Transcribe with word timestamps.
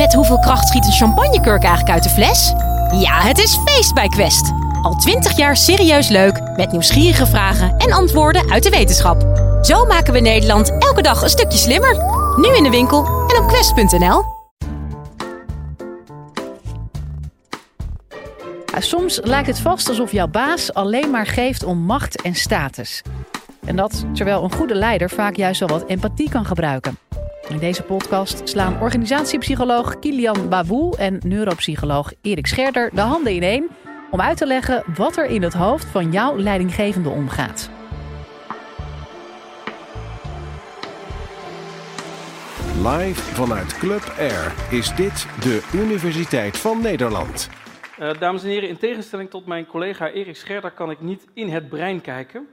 Met 0.00 0.14
hoeveel 0.14 0.38
kracht 0.38 0.68
schiet 0.68 0.86
een 0.86 0.92
champagnekurk 0.92 1.62
eigenlijk 1.62 1.94
uit 1.94 2.02
de 2.02 2.08
fles? 2.08 2.52
Ja, 3.00 3.20
het 3.20 3.38
is 3.38 3.58
feest 3.64 3.94
bij 3.94 4.08
Quest. 4.08 4.52
Al 4.82 4.94
twintig 4.94 5.36
jaar 5.36 5.56
serieus 5.56 6.08
leuk, 6.08 6.40
met 6.56 6.72
nieuwsgierige 6.72 7.26
vragen 7.26 7.76
en 7.76 7.92
antwoorden 7.92 8.50
uit 8.50 8.62
de 8.62 8.70
wetenschap. 8.70 9.22
Zo 9.62 9.84
maken 9.84 10.12
we 10.12 10.20
Nederland 10.20 10.78
elke 10.78 11.02
dag 11.02 11.22
een 11.22 11.28
stukje 11.28 11.58
slimmer. 11.58 11.96
Nu 12.36 12.56
in 12.56 12.62
de 12.62 12.70
winkel 12.70 13.04
en 13.06 13.42
op 13.42 13.48
quest.nl. 13.48 14.24
Soms 18.78 19.20
lijkt 19.22 19.46
het 19.46 19.60
vast 19.60 19.88
alsof 19.88 20.12
jouw 20.12 20.28
baas 20.28 20.74
alleen 20.74 21.10
maar 21.10 21.26
geeft 21.26 21.64
om 21.64 21.78
macht 21.78 22.22
en 22.22 22.34
status. 22.34 23.02
En 23.64 23.76
dat 23.76 24.04
terwijl 24.14 24.44
een 24.44 24.52
goede 24.52 24.74
leider 24.74 25.10
vaak 25.10 25.36
juist 25.36 25.60
wel 25.60 25.68
wat 25.68 25.84
empathie 25.86 26.30
kan 26.30 26.44
gebruiken. 26.44 26.98
In 27.50 27.58
deze 27.58 27.82
podcast 27.82 28.48
slaan 28.48 28.80
organisatiepsycholoog 28.80 29.98
Kilian 29.98 30.48
Babou 30.48 30.96
en 30.96 31.20
neuropsycholoog 31.24 32.12
Erik 32.22 32.46
Scherder 32.46 32.90
de 32.94 33.00
handen 33.00 33.34
ineen 33.34 33.70
om 34.10 34.20
uit 34.20 34.36
te 34.36 34.46
leggen 34.46 34.84
wat 34.96 35.16
er 35.16 35.24
in 35.24 35.42
het 35.42 35.52
hoofd 35.52 35.84
van 35.84 36.12
jouw 36.12 36.36
leidinggevende 36.36 37.08
omgaat. 37.08 37.70
Live 42.76 43.20
vanuit 43.20 43.78
Club 43.78 44.14
Air 44.18 44.54
is 44.70 44.94
dit 44.94 45.26
de 45.40 45.68
Universiteit 45.74 46.58
van 46.58 46.80
Nederland. 46.80 47.48
Uh, 48.00 48.10
dames 48.18 48.42
en 48.42 48.48
heren, 48.48 48.68
in 48.68 48.78
tegenstelling 48.78 49.30
tot 49.30 49.46
mijn 49.46 49.66
collega 49.66 50.10
Erik 50.10 50.36
Scherder 50.36 50.70
kan 50.70 50.90
ik 50.90 51.00
niet 51.00 51.26
in 51.34 51.48
het 51.48 51.68
brein 51.68 52.00
kijken. 52.00 52.48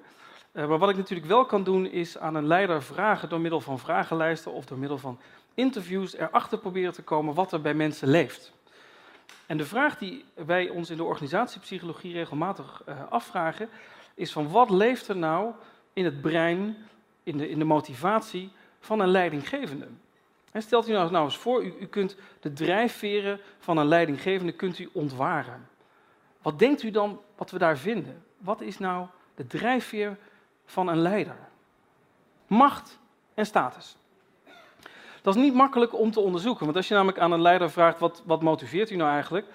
Uh, 0.57 0.67
maar 0.67 0.77
wat 0.77 0.89
ik 0.89 0.97
natuurlijk 0.97 1.27
wel 1.27 1.45
kan 1.45 1.63
doen, 1.63 1.85
is 1.85 2.17
aan 2.17 2.35
een 2.35 2.47
leider 2.47 2.83
vragen 2.83 3.29
door 3.29 3.39
middel 3.39 3.61
van 3.61 3.79
vragenlijsten 3.79 4.51
of 4.51 4.65
door 4.65 4.77
middel 4.77 4.97
van 4.97 5.19
interviews 5.53 6.15
erachter 6.15 6.57
proberen 6.57 6.93
te 6.93 7.01
komen 7.01 7.33
wat 7.33 7.51
er 7.51 7.61
bij 7.61 7.73
mensen 7.73 8.07
leeft. 8.07 8.53
En 9.45 9.57
de 9.57 9.65
vraag 9.65 9.97
die 9.97 10.25
wij 10.33 10.69
ons 10.69 10.89
in 10.89 10.97
de 10.97 11.03
organisatiepsychologie 11.03 12.13
regelmatig 12.13 12.81
uh, 12.89 12.95
afvragen, 13.09 13.69
is 14.13 14.31
van 14.31 14.49
wat 14.49 14.69
leeft 14.69 15.07
er 15.07 15.15
nou 15.15 15.51
in 15.93 16.05
het 16.05 16.21
brein, 16.21 16.77
in 17.23 17.37
de, 17.37 17.49
in 17.49 17.59
de 17.59 17.65
motivatie 17.65 18.51
van 18.79 18.99
een 18.99 19.09
leidinggevende? 19.09 19.87
En 20.51 20.61
stelt 20.61 20.89
u 20.89 20.91
nou, 20.91 21.11
nou 21.11 21.25
eens 21.25 21.37
voor, 21.37 21.63
u, 21.63 21.73
u 21.79 21.85
kunt 21.85 22.15
de 22.39 22.53
drijfveren 22.53 23.39
van 23.59 23.77
een 23.77 23.87
leidinggevende 23.87 24.51
kunt 24.51 24.79
u 24.79 24.89
ontwaren. 24.91 25.67
Wat 26.41 26.59
denkt 26.59 26.83
u 26.83 26.91
dan 26.91 27.21
wat 27.35 27.51
we 27.51 27.57
daar 27.57 27.77
vinden? 27.77 28.23
Wat 28.37 28.61
is 28.61 28.77
nou 28.79 29.07
de 29.35 29.47
drijfveer 29.47 30.17
van 30.67 30.87
een 30.87 30.97
leider? 30.97 31.37
Macht 32.47 32.99
en 33.33 33.45
status. 33.45 33.97
Dat 35.21 35.35
is 35.35 35.41
niet 35.41 35.53
makkelijk 35.53 35.99
om 35.99 36.11
te 36.11 36.19
onderzoeken, 36.19 36.65
want 36.65 36.77
als 36.77 36.87
je 36.87 36.93
namelijk 36.93 37.19
aan 37.19 37.31
een 37.31 37.41
leider 37.41 37.71
vraagt 37.71 37.99
wat, 37.99 38.23
wat 38.25 38.41
motiveert 38.41 38.89
u 38.89 38.95
nou 38.95 39.11
eigenlijk, 39.11 39.45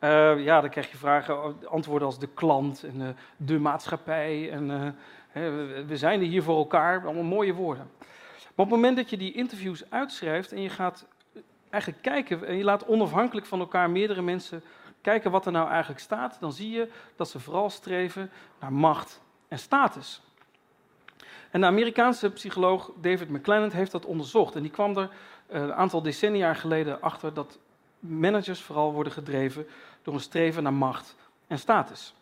uh, 0.00 0.44
ja, 0.44 0.60
dan 0.60 0.70
krijg 0.70 0.90
je 0.90 0.96
vragen, 0.96 1.68
antwoorden 1.68 2.06
als 2.06 2.18
de 2.18 2.28
klant 2.34 2.82
en 2.82 3.16
de 3.36 3.58
maatschappij 3.58 4.50
en 4.50 4.70
uh, 4.70 5.86
we 5.86 5.96
zijn 5.96 6.20
er 6.20 6.26
hier 6.26 6.42
voor 6.42 6.56
elkaar, 6.56 7.04
allemaal 7.04 7.22
mooie 7.22 7.54
woorden. 7.54 7.90
Maar 8.38 8.66
op 8.66 8.70
het 8.70 8.80
moment 8.80 8.96
dat 8.96 9.10
je 9.10 9.16
die 9.16 9.32
interviews 9.32 9.90
uitschrijft 9.90 10.52
en 10.52 10.62
je 10.62 10.68
gaat 10.68 11.06
eigenlijk 11.70 12.02
kijken 12.02 12.46
en 12.46 12.56
je 12.56 12.64
laat 12.64 12.86
onafhankelijk 12.86 13.46
van 13.46 13.60
elkaar 13.60 13.90
meerdere 13.90 14.22
mensen 14.22 14.62
kijken 15.00 15.30
wat 15.30 15.46
er 15.46 15.52
nou 15.52 15.68
eigenlijk 15.68 16.00
staat, 16.00 16.36
dan 16.40 16.52
zie 16.52 16.70
je 16.70 16.88
dat 17.16 17.28
ze 17.28 17.40
vooral 17.40 17.70
streven 17.70 18.30
naar 18.60 18.72
macht 18.72 19.20
en 19.48 19.58
status. 19.58 20.22
En 21.50 21.60
de 21.60 21.66
Amerikaanse 21.66 22.30
psycholoog 22.30 22.90
David 23.00 23.28
McClelland 23.28 23.72
heeft 23.72 23.92
dat 23.92 24.06
onderzocht. 24.06 24.54
En 24.54 24.62
die 24.62 24.70
kwam 24.70 24.96
er 24.96 25.10
eh, 25.46 25.60
een 25.60 25.74
aantal 25.74 26.02
decennia 26.02 26.54
geleden 26.54 27.02
achter 27.02 27.34
dat 27.34 27.58
managers 27.98 28.60
vooral 28.60 28.92
worden 28.92 29.12
gedreven 29.12 29.66
door 30.02 30.14
een 30.14 30.20
streven 30.20 30.62
naar 30.62 30.72
macht 30.72 31.16
en 31.46 31.58
status. 31.58 32.14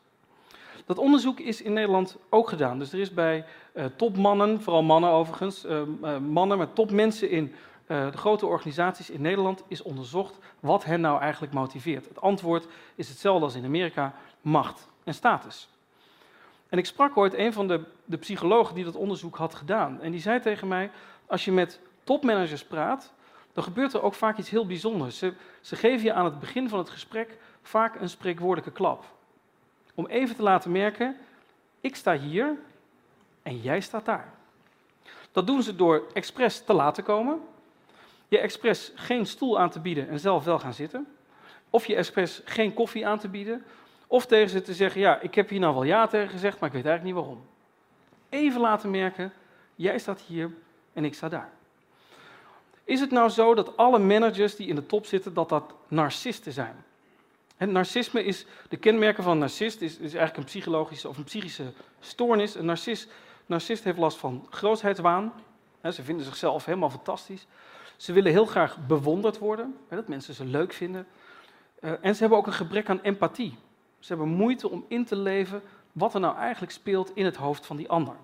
Dat 0.86 0.98
onderzoek 0.98 1.40
is 1.40 1.62
in 1.62 1.72
Nederland 1.72 2.16
ook 2.28 2.48
gedaan. 2.48 2.78
Dus 2.78 2.92
er 2.92 2.98
is 2.98 3.14
bij 3.14 3.44
uh, 3.74 3.84
topmannen, 3.96 4.62
vooral 4.62 4.82
mannen 4.82 5.10
overigens, 5.10 5.64
uh, 5.64 5.82
mannen 6.18 6.58
met 6.58 6.74
topmensen 6.74 7.30
in 7.30 7.54
de 7.86 8.16
grote 8.16 8.46
organisaties 8.46 9.10
in 9.10 9.20
Nederland, 9.20 9.64
is 9.68 9.82
onderzocht 9.82 10.38
wat 10.60 10.84
hen 10.84 11.00
nou 11.00 11.20
eigenlijk 11.20 11.52
motiveert. 11.52 12.08
Het 12.08 12.20
antwoord 12.20 12.66
is 12.94 13.08
hetzelfde 13.08 13.44
als 13.44 13.54
in 13.54 13.64
Amerika: 13.64 14.14
macht 14.40 14.88
en 15.04 15.14
status. 15.14 15.68
En 16.68 16.78
ik 16.78 16.86
sprak 16.86 17.16
ooit 17.16 17.34
een 17.34 17.52
van 17.52 17.68
de, 17.68 17.84
de 18.04 18.16
psychologen 18.16 18.74
die 18.74 18.84
dat 18.84 18.96
onderzoek 18.96 19.36
had 19.36 19.54
gedaan. 19.54 20.00
En 20.00 20.10
die 20.10 20.20
zei 20.20 20.40
tegen 20.40 20.68
mij: 20.68 20.90
Als 21.26 21.44
je 21.44 21.52
met 21.52 21.80
topmanagers 22.04 22.64
praat, 22.64 23.12
dan 23.52 23.64
gebeurt 23.64 23.92
er 23.92 24.02
ook 24.02 24.14
vaak 24.14 24.38
iets 24.38 24.50
heel 24.50 24.66
bijzonders. 24.66 25.18
Ze, 25.18 25.32
ze 25.60 25.76
geven 25.76 26.04
je 26.04 26.12
aan 26.12 26.24
het 26.24 26.38
begin 26.38 26.68
van 26.68 26.78
het 26.78 26.90
gesprek 26.90 27.38
vaak 27.62 28.00
een 28.00 28.08
spreekwoordelijke 28.08 28.72
klap 28.72 29.04
om 29.98 30.06
even 30.06 30.36
te 30.36 30.42
laten 30.42 30.72
merken, 30.72 31.16
ik 31.80 31.96
sta 31.96 32.18
hier 32.18 32.56
en 33.42 33.60
jij 33.60 33.80
staat 33.80 34.04
daar. 34.04 34.32
Dat 35.32 35.46
doen 35.46 35.62
ze 35.62 35.76
door 35.76 36.06
expres 36.12 36.64
te 36.64 36.72
laten 36.72 37.04
komen, 37.04 37.40
je 38.28 38.38
expres 38.38 38.92
geen 38.94 39.26
stoel 39.26 39.58
aan 39.58 39.70
te 39.70 39.80
bieden 39.80 40.08
en 40.08 40.20
zelf 40.20 40.44
wel 40.44 40.58
gaan 40.58 40.74
zitten, 40.74 41.06
of 41.70 41.86
je 41.86 41.94
expres 41.94 42.40
geen 42.44 42.74
koffie 42.74 43.06
aan 43.06 43.18
te 43.18 43.28
bieden, 43.28 43.64
of 44.08 44.26
tegen 44.26 44.50
ze 44.50 44.62
te 44.62 44.74
zeggen, 44.74 45.00
ja, 45.00 45.20
ik 45.20 45.34
heb 45.34 45.48
hier 45.48 45.60
nou 45.60 45.74
wel 45.74 45.82
ja 45.82 46.06
tegen 46.06 46.28
gezegd, 46.28 46.60
maar 46.60 46.68
ik 46.68 46.74
weet 46.74 46.86
eigenlijk 46.86 47.16
niet 47.16 47.24
waarom. 47.24 47.46
Even 48.28 48.60
laten 48.60 48.90
merken, 48.90 49.32
jij 49.74 49.98
staat 49.98 50.20
hier 50.20 50.50
en 50.92 51.04
ik 51.04 51.14
sta 51.14 51.28
daar. 51.28 51.50
Is 52.84 53.00
het 53.00 53.10
nou 53.10 53.28
zo 53.28 53.54
dat 53.54 53.76
alle 53.76 53.98
managers 53.98 54.56
die 54.56 54.68
in 54.68 54.74
de 54.74 54.86
top 54.86 55.06
zitten, 55.06 55.34
dat 55.34 55.48
dat 55.48 55.74
narcisten 55.88 56.52
zijn? 56.52 56.84
Narcisme 57.58 58.24
is, 58.24 58.46
de 58.68 58.76
kenmerken 58.76 59.22
van 59.22 59.32
een 59.32 59.38
narcist 59.38 59.80
is, 59.80 59.92
is 59.92 60.14
eigenlijk 60.14 60.36
een 60.36 60.44
psychologische 60.44 61.08
of 61.08 61.16
een 61.16 61.24
psychische 61.24 61.72
stoornis. 62.00 62.54
Een 62.54 62.64
narcist, 62.64 63.10
narcist 63.46 63.84
heeft 63.84 63.98
last 63.98 64.18
van 64.18 64.46
grootheidswaan. 64.50 65.32
ze 65.92 66.02
vinden 66.02 66.24
zichzelf 66.24 66.64
helemaal 66.64 66.90
fantastisch. 66.90 67.46
Ze 67.96 68.12
willen 68.12 68.32
heel 68.32 68.46
graag 68.46 68.86
bewonderd 68.86 69.38
worden, 69.38 69.76
dat 69.88 70.08
mensen 70.08 70.34
ze 70.34 70.44
leuk 70.44 70.72
vinden. 70.72 71.06
Uh, 71.80 71.92
en 72.00 72.14
ze 72.14 72.20
hebben 72.20 72.38
ook 72.38 72.46
een 72.46 72.52
gebrek 72.52 72.88
aan 72.88 73.00
empathie. 73.00 73.58
Ze 73.98 74.08
hebben 74.08 74.28
moeite 74.28 74.70
om 74.70 74.84
in 74.88 75.04
te 75.04 75.16
leven 75.16 75.62
wat 75.92 76.14
er 76.14 76.20
nou 76.20 76.36
eigenlijk 76.36 76.72
speelt 76.72 77.10
in 77.14 77.24
het 77.24 77.36
hoofd 77.36 77.66
van 77.66 77.76
die 77.76 77.88
ander. 77.88 78.14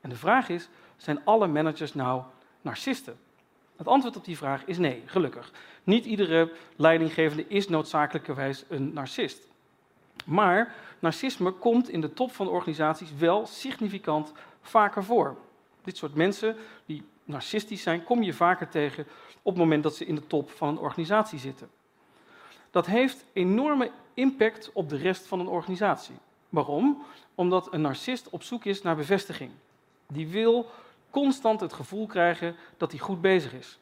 En 0.00 0.10
de 0.10 0.16
vraag 0.16 0.48
is, 0.48 0.68
zijn 0.96 1.24
alle 1.24 1.46
managers 1.46 1.94
nou 1.94 2.22
narcisten? 2.60 3.18
Het 3.76 3.88
antwoord 3.88 4.16
op 4.16 4.24
die 4.24 4.36
vraag 4.36 4.64
is 4.64 4.78
nee, 4.78 5.02
gelukkig. 5.06 5.52
Niet 5.84 6.04
iedere 6.04 6.52
leidinggevende 6.76 7.46
is 7.48 7.68
noodzakelijkerwijs 7.68 8.64
een 8.68 8.92
narcist. 8.92 9.46
Maar 10.24 10.74
narcisme 10.98 11.50
komt 11.50 11.88
in 11.88 12.00
de 12.00 12.12
top 12.12 12.32
van 12.32 12.46
de 12.46 12.52
organisaties 12.52 13.14
wel 13.18 13.46
significant 13.46 14.32
vaker 14.60 15.04
voor. 15.04 15.36
Dit 15.84 15.96
soort 15.96 16.14
mensen 16.14 16.56
die 16.86 17.02
narcistisch 17.24 17.82
zijn, 17.82 18.04
kom 18.04 18.22
je 18.22 18.32
vaker 18.32 18.68
tegen 18.68 19.06
op 19.42 19.52
het 19.52 19.62
moment 19.62 19.82
dat 19.82 19.96
ze 19.96 20.04
in 20.04 20.14
de 20.14 20.26
top 20.26 20.50
van 20.50 20.68
een 20.68 20.78
organisatie 20.78 21.38
zitten. 21.38 21.68
Dat 22.70 22.86
heeft 22.86 23.24
enorme 23.32 23.90
impact 24.14 24.70
op 24.72 24.88
de 24.88 24.96
rest 24.96 25.26
van 25.26 25.40
een 25.40 25.48
organisatie. 25.48 26.14
Waarom? 26.48 27.02
Omdat 27.34 27.72
een 27.72 27.80
narcist 27.80 28.30
op 28.30 28.42
zoek 28.42 28.64
is 28.64 28.82
naar 28.82 28.96
bevestiging. 28.96 29.50
Die 30.06 30.28
wil 30.28 30.70
constant 31.10 31.60
het 31.60 31.72
gevoel 31.72 32.06
krijgen 32.06 32.56
dat 32.76 32.90
hij 32.90 33.00
goed 33.00 33.20
bezig 33.20 33.52
is. 33.52 33.78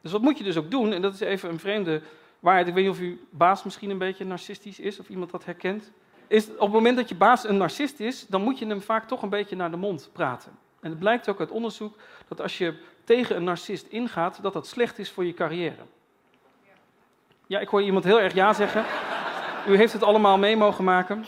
Dus 0.00 0.12
wat 0.12 0.22
moet 0.22 0.38
je 0.38 0.44
dus 0.44 0.56
ook 0.56 0.70
doen? 0.70 0.92
En 0.92 1.02
dat 1.02 1.14
is 1.14 1.20
even 1.20 1.50
een 1.50 1.58
vreemde 1.58 2.02
waarheid. 2.40 2.68
Ik 2.68 2.74
weet 2.74 2.84
niet 2.84 2.92
of 2.92 3.00
uw 3.00 3.16
baas 3.30 3.62
misschien 3.62 3.90
een 3.90 3.98
beetje 3.98 4.24
narcistisch 4.24 4.80
is, 4.80 4.98
of 4.98 5.08
iemand 5.08 5.30
dat 5.30 5.44
herkent. 5.44 5.90
Is 6.26 6.48
op 6.48 6.60
het 6.60 6.72
moment 6.72 6.96
dat 6.96 7.08
je 7.08 7.14
baas 7.14 7.48
een 7.48 7.56
narcist 7.56 8.00
is, 8.00 8.26
dan 8.26 8.42
moet 8.42 8.58
je 8.58 8.66
hem 8.66 8.82
vaak 8.82 9.08
toch 9.08 9.22
een 9.22 9.28
beetje 9.28 9.56
naar 9.56 9.70
de 9.70 9.76
mond 9.76 10.10
praten. 10.12 10.52
En 10.80 10.90
het 10.90 10.98
blijkt 10.98 11.28
ook 11.28 11.40
uit 11.40 11.50
onderzoek 11.50 11.96
dat 12.28 12.40
als 12.40 12.58
je 12.58 12.74
tegen 13.04 13.36
een 13.36 13.44
narcist 13.44 13.86
ingaat, 13.86 14.42
dat 14.42 14.52
dat 14.52 14.66
slecht 14.66 14.98
is 14.98 15.10
voor 15.10 15.24
je 15.24 15.34
carrière. 15.34 15.82
Ja, 17.48 17.58
ik 17.58 17.68
hoor 17.68 17.82
iemand 17.82 18.04
heel 18.04 18.20
erg 18.20 18.34
ja 18.34 18.52
zeggen. 18.52 18.84
U 19.68 19.76
heeft 19.76 19.92
het 19.92 20.02
allemaal 20.02 20.38
mee 20.38 20.56
mogen 20.56 20.84
maken. 20.84 21.24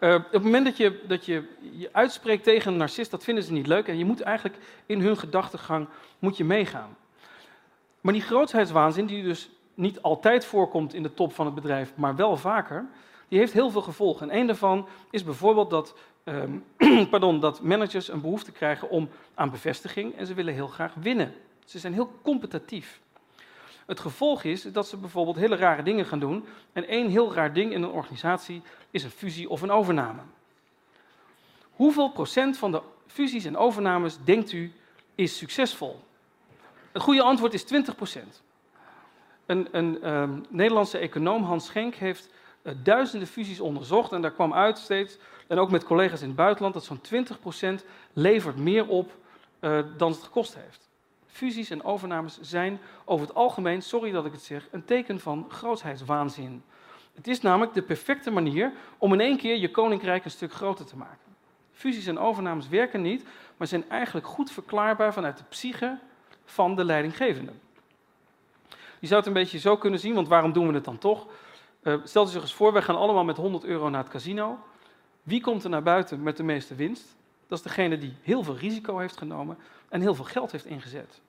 Uh, 0.00 0.14
op 0.14 0.32
het 0.32 0.42
moment 0.42 0.64
dat 0.64 0.76
je, 0.76 1.00
dat 1.06 1.26
je 1.26 1.44
je 1.72 1.88
uitspreekt 1.92 2.44
tegen 2.44 2.72
een 2.72 2.78
narcist, 2.78 3.10
dat 3.10 3.24
vinden 3.24 3.44
ze 3.44 3.52
niet 3.52 3.66
leuk. 3.66 3.88
En 3.88 3.98
je 3.98 4.04
moet 4.04 4.20
eigenlijk 4.20 4.56
in 4.86 5.00
hun 5.00 5.16
gedachtegang 5.16 5.88
moet 6.18 6.36
je 6.36 6.44
meegaan. 6.44 6.96
Maar 8.00 8.12
die 8.12 8.22
grootheidswaanzin, 8.22 9.06
die 9.06 9.22
dus 9.22 9.50
niet 9.74 10.02
altijd 10.02 10.44
voorkomt 10.44 10.94
in 10.94 11.02
de 11.02 11.14
top 11.14 11.34
van 11.34 11.46
het 11.46 11.54
bedrijf, 11.54 11.92
maar 11.94 12.16
wel 12.16 12.36
vaker, 12.36 12.86
die 13.28 13.38
heeft 13.38 13.52
heel 13.52 13.70
veel 13.70 13.82
gevolgen. 13.82 14.30
En 14.30 14.38
een 14.38 14.46
daarvan 14.46 14.88
is 15.10 15.24
bijvoorbeeld 15.24 15.70
dat, 15.70 15.94
um, 16.24 16.64
pardon, 17.10 17.40
dat 17.40 17.62
managers 17.62 18.08
een 18.08 18.20
behoefte 18.20 18.52
krijgen 18.52 18.90
om 18.90 19.08
aan 19.34 19.50
bevestiging 19.50 20.16
en 20.16 20.26
ze 20.26 20.34
willen 20.34 20.54
heel 20.54 20.68
graag 20.68 20.94
winnen. 20.94 21.34
Ze 21.64 21.78
zijn 21.78 21.92
heel 21.92 22.12
competitief. 22.22 23.00
Het 23.86 24.00
gevolg 24.00 24.44
is 24.44 24.62
dat 24.62 24.88
ze 24.88 24.96
bijvoorbeeld 24.96 25.36
hele 25.36 25.56
rare 25.56 25.82
dingen 25.82 26.06
gaan 26.06 26.18
doen. 26.18 26.44
En 26.72 26.88
één 26.88 27.08
heel 27.08 27.34
raar 27.34 27.52
ding 27.52 27.72
in 27.72 27.82
een 27.82 27.90
organisatie 27.90 28.62
is 28.90 29.04
een 29.04 29.10
fusie 29.10 29.50
of 29.50 29.62
een 29.62 29.70
overname. 29.70 30.20
Hoeveel 31.70 32.10
procent 32.10 32.58
van 32.58 32.70
de 32.70 32.82
fusies 33.06 33.44
en 33.44 33.56
overnames 33.56 34.18
denkt 34.24 34.52
u 34.52 34.72
is 35.14 35.36
succesvol? 35.36 36.04
Het 36.92 37.02
goede 37.02 37.22
antwoord 37.22 37.54
is 37.54 37.64
20 37.64 37.96
procent. 37.96 38.42
Een, 39.46 39.68
een 39.70 40.10
um, 40.12 40.44
Nederlandse 40.48 40.98
econoom, 40.98 41.42
Hans 41.42 41.66
Schenk, 41.66 41.94
heeft 41.94 42.30
uh, 42.62 42.72
duizenden 42.82 43.28
fusies 43.28 43.60
onderzocht. 43.60 44.12
En 44.12 44.22
daar 44.22 44.30
kwam 44.30 44.54
uit 44.54 44.78
steeds, 44.78 45.18
en 45.46 45.58
ook 45.58 45.70
met 45.70 45.84
collega's 45.84 46.20
in 46.20 46.26
het 46.26 46.36
buitenland, 46.36 46.74
dat 46.74 46.84
zo'n 46.84 47.80
20% 47.82 47.84
levert 48.12 48.56
meer 48.56 48.86
op 48.88 49.12
uh, 49.60 49.78
dan 49.96 50.10
het 50.10 50.22
gekost 50.22 50.54
heeft. 50.54 50.85
Fusies 51.36 51.70
en 51.70 51.84
overnames 51.84 52.38
zijn 52.40 52.80
over 53.04 53.26
het 53.26 53.36
algemeen, 53.36 53.82
sorry 53.82 54.10
dat 54.10 54.26
ik 54.26 54.32
het 54.32 54.42
zeg, 54.42 54.68
een 54.70 54.84
teken 54.84 55.20
van 55.20 55.46
grootheidswaanzin. 55.48 56.62
Het 57.14 57.28
is 57.28 57.40
namelijk 57.40 57.74
de 57.74 57.82
perfecte 57.82 58.30
manier 58.30 58.72
om 58.98 59.12
in 59.12 59.20
één 59.20 59.36
keer 59.36 59.56
je 59.56 59.70
koninkrijk 59.70 60.24
een 60.24 60.30
stuk 60.30 60.52
groter 60.52 60.86
te 60.86 60.96
maken. 60.96 61.36
Fusies 61.72 62.06
en 62.06 62.18
overnames 62.18 62.68
werken 62.68 63.02
niet, 63.02 63.24
maar 63.56 63.66
zijn 63.66 63.88
eigenlijk 63.88 64.26
goed 64.26 64.50
verklaarbaar 64.50 65.12
vanuit 65.12 65.38
de 65.38 65.44
psyche 65.48 65.98
van 66.44 66.76
de 66.76 66.84
leidinggevende. 66.84 67.52
Je 68.98 69.06
zou 69.06 69.18
het 69.18 69.26
een 69.28 69.34
beetje 69.34 69.58
zo 69.58 69.76
kunnen 69.76 70.00
zien, 70.00 70.14
want 70.14 70.28
waarom 70.28 70.52
doen 70.52 70.68
we 70.68 70.74
het 70.74 70.84
dan 70.84 70.98
toch? 70.98 71.26
Uh, 71.82 71.94
stel 72.04 72.24
je 72.24 72.30
zich 72.30 72.42
eens 72.42 72.54
voor, 72.54 72.72
wij 72.72 72.82
gaan 72.82 72.96
allemaal 72.96 73.24
met 73.24 73.36
100 73.36 73.64
euro 73.64 73.88
naar 73.88 74.02
het 74.02 74.12
casino. 74.12 74.58
Wie 75.22 75.40
komt 75.40 75.64
er 75.64 75.70
naar 75.70 75.82
buiten 75.82 76.22
met 76.22 76.36
de 76.36 76.42
meeste 76.42 76.74
winst? 76.74 77.16
Dat 77.46 77.58
is 77.58 77.64
degene 77.64 77.98
die 77.98 78.16
heel 78.22 78.42
veel 78.42 78.56
risico 78.56 78.98
heeft 78.98 79.16
genomen 79.16 79.58
en 79.88 80.00
heel 80.00 80.14
veel 80.14 80.24
geld 80.24 80.52
heeft 80.52 80.66
ingezet. 80.66 81.20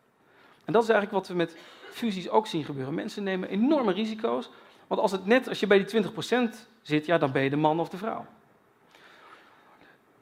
En 0.67 0.73
dat 0.73 0.83
is 0.83 0.89
eigenlijk 0.89 1.19
wat 1.19 1.27
we 1.27 1.33
met 1.33 1.57
fusies 1.91 2.29
ook 2.29 2.47
zien 2.47 2.63
gebeuren. 2.63 2.93
Mensen 2.93 3.23
nemen 3.23 3.49
enorme 3.49 3.91
risico's, 3.91 4.49
want 4.87 5.01
als, 5.01 5.11
het 5.11 5.25
net, 5.25 5.49
als 5.49 5.59
je 5.59 5.67
bij 5.67 5.85
die 5.85 6.03
20% 6.03 6.09
zit, 6.81 7.05
ja, 7.05 7.17
dan 7.17 7.31
ben 7.31 7.43
je 7.43 7.49
de 7.49 7.55
man 7.55 7.79
of 7.79 7.89
de 7.89 7.97
vrouw. 7.97 8.25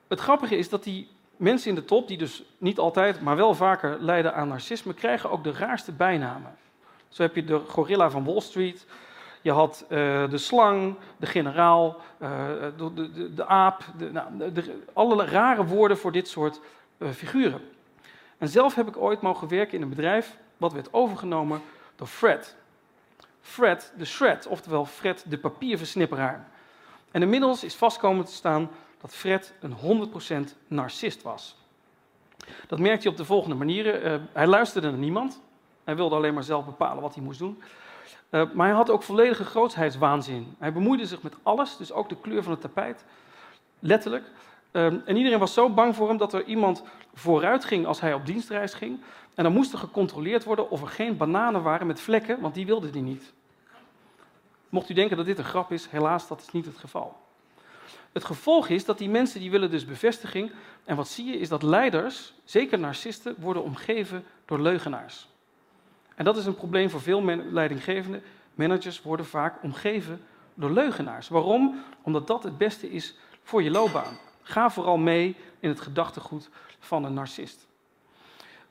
Het 0.07 0.19
grappige 0.19 0.57
is 0.57 0.69
dat 0.69 0.83
die 0.83 1.09
mensen 1.37 1.69
in 1.69 1.75
de 1.75 1.85
top, 1.85 2.07
die 2.07 2.17
dus 2.17 2.43
niet 2.57 2.79
altijd, 2.79 3.21
maar 3.21 3.35
wel 3.35 3.55
vaker 3.55 3.97
lijden 3.99 4.35
aan 4.35 4.47
narcisme, 4.47 4.93
krijgen 4.93 5.31
ook 5.31 5.43
de 5.43 5.51
raarste 5.51 5.91
bijnamen. 5.91 6.55
Zo 7.09 7.21
heb 7.21 7.35
je 7.35 7.43
de 7.43 7.61
gorilla 7.67 8.09
van 8.09 8.25
Wall 8.25 8.41
Street, 8.41 8.85
je 9.41 9.51
had 9.51 9.85
uh, 9.89 10.29
de 10.29 10.37
slang, 10.37 10.95
de 11.17 11.25
generaal, 11.25 12.01
uh, 12.21 12.47
de, 12.77 12.93
de, 12.93 13.33
de, 13.33 13.45
aap, 13.45 13.83
de, 13.97 14.11
nou, 14.11 14.51
de, 14.51 14.81
alle 14.93 15.25
rare 15.25 15.65
woorden 15.65 15.97
voor 15.97 16.11
dit 16.11 16.27
soort 16.27 16.59
uh, 16.97 17.09
figuren. 17.09 17.61
En 18.37 18.47
zelf 18.47 18.75
heb 18.75 18.87
ik 18.87 18.97
ooit 18.97 19.21
mogen 19.21 19.47
werken 19.47 19.75
in 19.75 19.81
een 19.81 19.89
bedrijf 19.89 20.37
wat 20.57 20.73
werd 20.73 20.93
overgenomen 20.93 21.61
door 21.95 22.07
Fred. 22.07 22.55
Fred 23.41 23.93
de 23.97 24.05
Shred, 24.05 24.47
oftewel 24.47 24.85
Fred 24.85 25.25
de 25.27 25.37
papierversnipperaar. 25.37 26.47
En 27.11 27.21
inmiddels 27.21 27.63
is 27.63 27.75
vastkomen 27.75 28.25
te 28.25 28.31
staan 28.33 28.69
dat 29.01 29.15
Fred 29.15 29.53
een 29.59 30.09
100% 30.53 30.57
narcist 30.67 31.21
was. 31.21 31.57
Dat 32.67 32.79
merkte 32.79 33.01
hij 33.01 33.11
op 33.11 33.17
de 33.17 33.25
volgende 33.25 33.55
manieren. 33.55 34.29
hij 34.33 34.47
luisterde 34.47 34.89
naar 34.89 34.99
niemand. 34.99 35.41
Hij 35.83 35.95
wilde 35.95 36.15
alleen 36.15 36.33
maar 36.33 36.43
zelf 36.43 36.65
bepalen 36.65 37.01
wat 37.01 37.15
hij 37.15 37.23
moest 37.23 37.39
doen. 37.39 37.61
Uh, 38.29 38.51
maar 38.53 38.67
hij 38.67 38.75
had 38.75 38.89
ook 38.89 39.03
volledige 39.03 39.43
grootheidswaanzin. 39.43 40.55
Hij 40.59 40.73
bemoeide 40.73 41.05
zich 41.05 41.21
met 41.21 41.33
alles, 41.43 41.77
dus 41.77 41.91
ook 41.91 42.09
de 42.09 42.17
kleur 42.21 42.43
van 42.43 42.51
het 42.51 42.61
tapijt. 42.61 43.05
Letterlijk. 43.79 44.23
Uh, 44.75 44.85
en 44.85 45.15
iedereen 45.15 45.39
was 45.39 45.53
zo 45.53 45.69
bang 45.69 45.95
voor 45.95 46.07
hem 46.07 46.17
dat 46.17 46.33
er 46.33 46.43
iemand 46.43 46.83
vooruit 47.13 47.65
ging 47.65 47.85
als 47.85 48.01
hij 48.01 48.13
op 48.13 48.25
dienstreis 48.25 48.73
ging. 48.73 48.99
En 49.35 49.43
dan 49.43 49.53
moest 49.53 49.73
er 49.73 49.79
gecontroleerd 49.79 50.43
worden 50.43 50.69
of 50.69 50.81
er 50.81 50.87
geen 50.87 51.17
bananen 51.17 51.63
waren 51.63 51.87
met 51.87 51.99
vlekken, 51.99 52.39
want 52.39 52.53
die 52.53 52.65
wilde 52.65 52.89
hij 52.89 53.01
niet. 53.01 53.33
Mocht 54.69 54.89
u 54.89 54.93
denken 54.93 55.17
dat 55.17 55.25
dit 55.25 55.37
een 55.37 55.43
grap 55.43 55.71
is, 55.71 55.87
helaas, 55.87 56.27
dat 56.27 56.41
is 56.41 56.51
niet 56.51 56.65
het 56.65 56.77
geval. 56.77 57.17
Het 58.11 58.23
gevolg 58.23 58.67
is 58.67 58.85
dat 58.85 58.97
die 58.97 59.09
mensen 59.09 59.39
die 59.39 59.51
willen 59.51 59.71
dus 59.71 59.85
bevestiging. 59.85 60.51
En 60.83 60.95
wat 60.95 61.07
zie 61.07 61.25
je 61.25 61.39
is 61.39 61.49
dat 61.49 61.63
leiders, 61.63 62.33
zeker 62.43 62.79
narcisten, 62.79 63.35
worden 63.37 63.63
omgeven 63.63 64.23
door 64.45 64.59
leugenaars. 64.61 65.27
En 66.15 66.25
dat 66.25 66.37
is 66.37 66.45
een 66.45 66.55
probleem 66.55 66.89
voor 66.89 67.01
veel 67.01 67.23
leidinggevenden. 67.51 68.23
Managers 68.55 69.01
worden 69.01 69.25
vaak 69.25 69.63
omgeven 69.63 70.21
door 70.53 70.71
leugenaars. 70.71 71.27
Waarom? 71.27 71.83
Omdat 72.01 72.27
dat 72.27 72.43
het 72.43 72.57
beste 72.57 72.91
is 72.91 73.15
voor 73.43 73.63
je 73.63 73.71
loopbaan. 73.71 74.17
Ga 74.47 74.69
vooral 74.69 74.97
mee 74.97 75.35
in 75.59 75.69
het 75.69 75.79
gedachtegoed 75.79 76.49
van 76.79 77.03
een 77.03 77.13
narcist. 77.13 77.67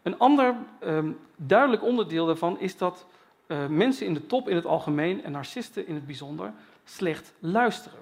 Een 0.03 0.19
ander 0.19 0.55
um, 0.81 1.19
duidelijk 1.37 1.83
onderdeel 1.83 2.27
daarvan 2.27 2.61
is 2.61 2.77
dat 2.77 3.07
uh, 3.47 3.67
mensen 3.67 4.07
in 4.07 4.15
de 4.15 4.27
top 4.27 4.49
in 4.49 4.57
het 4.57 4.67
algemeen 4.67 5.25
en 5.25 5.33
narcisten 5.33 5.87
in 5.87 5.95
het 5.95 6.07
bijzonder 6.07 6.53
slecht 6.85 7.33
luisteren. 7.39 7.99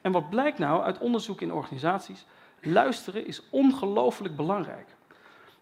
En 0.00 0.12
wat 0.12 0.30
blijkt 0.30 0.58
nou 0.58 0.82
uit 0.82 0.98
onderzoek 0.98 1.40
in 1.40 1.52
organisaties? 1.52 2.26
Luisteren 2.60 3.26
is 3.26 3.42
ongelooflijk 3.50 4.36
belangrijk. 4.36 4.88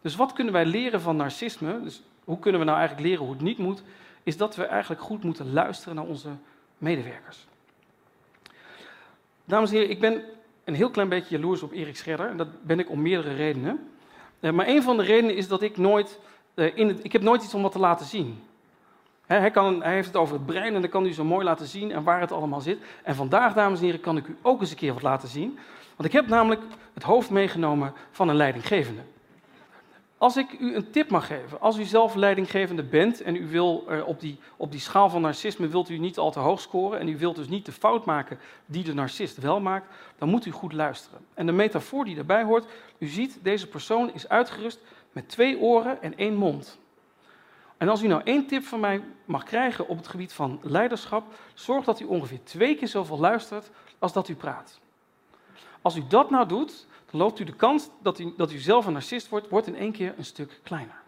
Dus 0.00 0.17
wat 0.17 0.32
kunnen 0.32 0.53
wij 0.53 0.67
leren 0.67 1.00
van 1.00 1.17
narcisme? 1.17 1.82
Dus 1.82 2.03
hoe 2.25 2.38
kunnen 2.38 2.61
we 2.61 2.67
nou 2.67 2.79
eigenlijk 2.79 3.09
leren 3.09 3.25
hoe 3.25 3.35
het 3.35 3.43
niet 3.43 3.59
moet? 3.59 3.82
Is 4.23 4.37
dat 4.37 4.56
we 4.56 4.64
eigenlijk 4.64 5.03
goed 5.03 5.23
moeten 5.23 5.53
luisteren 5.53 5.94
naar 5.94 6.06
onze 6.06 6.31
medewerkers. 6.79 7.47
Dames 9.44 9.70
en 9.70 9.76
heren, 9.76 9.91
ik 9.91 10.00
ben 10.00 10.25
een 10.64 10.75
heel 10.75 10.91
klein 10.91 11.09
beetje 11.09 11.37
jaloers 11.37 11.62
op 11.62 11.73
Erik 11.73 11.97
Scherder. 11.97 12.29
En 12.29 12.37
dat 12.37 12.62
ben 12.62 12.79
ik 12.79 12.91
om 12.91 13.03
meerdere 13.03 13.35
redenen. 13.35 13.88
Uh, 14.41 14.50
maar 14.50 14.67
een 14.67 14.82
van 14.82 14.97
de 14.97 15.03
redenen 15.03 15.37
is 15.37 15.49
dat 15.49 15.62
ik 15.62 15.76
nooit. 15.76 16.19
Uh, 16.55 16.76
in 16.76 16.88
het, 16.88 17.05
ik 17.05 17.12
heb 17.12 17.23
nooit 17.23 17.43
iets 17.43 17.55
om 17.55 17.62
wat 17.62 17.73
te 17.73 17.79
laten 17.79 18.06
zien. 18.06 18.43
Hij, 19.26 19.50
kan, 19.50 19.82
hij, 19.82 19.94
heeft 19.94 20.06
het 20.06 20.17
over 20.17 20.35
het 20.35 20.47
brein 20.47 20.75
en 20.75 20.81
dan 20.81 20.91
kan 20.91 21.03
hij 21.03 21.12
zo 21.12 21.25
mooi 21.25 21.44
laten 21.44 21.67
zien 21.67 21.93
en 21.93 22.03
waar 22.03 22.20
het 22.20 22.32
allemaal 22.32 22.61
zit. 22.61 22.79
En 23.03 23.14
vandaag, 23.14 23.55
dames 23.55 23.79
en 23.79 23.85
heren, 23.85 24.00
kan 24.00 24.17
ik 24.17 24.26
u 24.26 24.37
ook 24.43 24.61
eens 24.61 24.70
een 24.70 24.76
keer 24.76 24.93
wat 24.93 25.03
laten 25.03 25.29
zien. 25.29 25.59
Want 25.97 26.09
ik 26.09 26.12
heb 26.12 26.26
namelijk 26.26 26.61
het 26.94 27.03
hoofd 27.03 27.31
meegenomen 27.31 27.93
van 28.11 28.29
een 28.29 28.37
leidinggevende. 28.37 29.00
Als 30.22 30.36
ik 30.36 30.58
u 30.60 30.74
een 30.74 30.90
tip 30.90 31.10
mag 31.10 31.26
geven, 31.26 31.60
als 31.60 31.78
u 31.78 31.84
zelf 31.84 32.14
leidinggevende 32.14 32.82
bent 32.82 33.22
en 33.22 33.36
u 33.36 33.48
wil 33.48 33.84
uh, 33.88 34.06
op, 34.08 34.20
die, 34.20 34.38
op 34.56 34.70
die 34.70 34.80
schaal 34.80 35.10
van 35.10 35.20
narcisme 35.20 35.69
wilt 35.69 35.88
u 35.88 35.98
niet 35.98 36.19
al 36.19 36.30
te 36.30 36.38
hoog 36.38 36.60
scoren 36.60 36.98
en 36.98 37.08
u 37.08 37.19
wilt 37.19 37.36
dus 37.36 37.48
niet 37.48 37.66
de 37.66 37.72
fout 37.72 38.04
maken 38.04 38.38
die 38.66 38.84
de 38.84 38.94
narcist 38.94 39.36
wel 39.36 39.60
maakt, 39.60 39.94
dan 40.19 40.28
moet 40.28 40.46
u 40.46 40.50
goed 40.50 40.72
luisteren. 40.72 41.20
En 41.34 41.46
de 41.46 41.52
metafoor 41.52 42.04
die 42.04 42.14
daarbij 42.14 42.42
hoort, 42.42 42.66
u 42.98 43.06
ziet 43.06 43.38
deze 43.42 43.66
persoon 43.66 44.12
is 44.14 44.28
uitgerust 44.28 44.80
met 45.12 45.28
twee 45.28 45.58
oren 45.58 46.02
en 46.02 46.16
één 46.16 46.34
mond. 46.34 46.78
En 47.76 47.88
als 47.88 48.02
u 48.02 48.06
nou 48.06 48.20
één 48.25 48.46
tip 48.46 48.64
van 48.64 48.80
mij 48.80 49.02
mag 49.25 49.42
krijgen 49.42 49.88
op 49.88 49.96
het 49.96 50.08
gebied 50.08 50.32
van 50.32 50.60
leiderschap, 50.62 51.34
zorg 51.54 51.84
dat 51.84 52.00
u 52.00 52.04
ongeveer 52.04 52.40
twee 52.44 52.75
keer 52.75 52.88
zoveel 52.88 53.18
luistert 53.18 53.70
als 53.98 54.12
dat 54.12 54.28
u 54.28 54.34
praat. 54.34 54.80
Als 55.80 55.96
u 55.96 56.02
dat 56.08 56.30
nou 56.30 56.48
doet, 56.48 56.86
dan 57.12 57.20
loopt 57.20 57.38
u 57.38 57.44
de 57.44 57.53
kans 57.53 57.88
dat 58.03 58.19
u, 58.19 58.35
dat 58.37 58.53
u 58.53 58.59
zelf 58.59 58.87
een 58.87 58.93
narcist 58.93 59.29
wordt, 59.29 59.49
wordt 59.49 59.67
in 59.67 59.76
één 59.76 59.93
keer 59.93 60.14
een 60.17 60.25
stuk 60.25 60.61
kleiner. 60.62 61.00